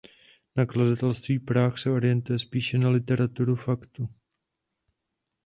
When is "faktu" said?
3.55-4.09